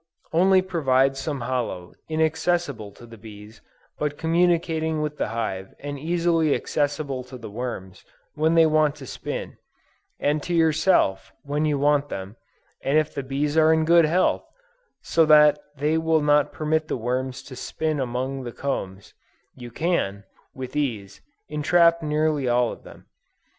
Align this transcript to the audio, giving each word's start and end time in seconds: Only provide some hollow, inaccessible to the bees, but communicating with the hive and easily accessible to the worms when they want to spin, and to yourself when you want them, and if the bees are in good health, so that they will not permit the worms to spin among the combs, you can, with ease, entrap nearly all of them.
Only 0.33 0.63
provide 0.63 1.15
some 1.15 1.41
hollow, 1.41 1.93
inaccessible 2.09 2.91
to 2.93 3.05
the 3.05 3.19
bees, 3.19 3.61
but 3.99 4.17
communicating 4.17 4.99
with 4.99 5.17
the 5.17 5.27
hive 5.27 5.75
and 5.79 5.99
easily 5.99 6.55
accessible 6.55 7.23
to 7.25 7.37
the 7.37 7.51
worms 7.51 8.03
when 8.33 8.55
they 8.55 8.65
want 8.65 8.95
to 8.95 9.05
spin, 9.05 9.57
and 10.19 10.41
to 10.41 10.55
yourself 10.55 11.31
when 11.43 11.65
you 11.65 11.77
want 11.77 12.09
them, 12.09 12.35
and 12.81 12.97
if 12.97 13.13
the 13.13 13.21
bees 13.21 13.55
are 13.57 13.71
in 13.71 13.85
good 13.85 14.05
health, 14.05 14.49
so 15.03 15.23
that 15.27 15.59
they 15.77 15.99
will 15.99 16.21
not 16.23 16.51
permit 16.51 16.87
the 16.87 16.97
worms 16.97 17.43
to 17.43 17.55
spin 17.55 17.99
among 17.99 18.41
the 18.41 18.51
combs, 18.51 19.13
you 19.53 19.69
can, 19.69 20.23
with 20.55 20.75
ease, 20.75 21.21
entrap 21.47 22.01
nearly 22.01 22.47
all 22.49 22.71
of 22.71 22.81
them. 22.81 23.05